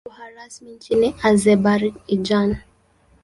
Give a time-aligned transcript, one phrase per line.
[0.03, 2.49] Ni lugha rasmi nchini Azerbaijan.